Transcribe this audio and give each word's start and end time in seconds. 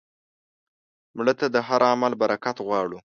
مړه 1.17 1.33
ته 1.39 1.45
د 1.55 1.57
هر 1.67 1.81
عمل 1.91 2.13
برکت 2.21 2.57
غواړو 2.65 2.97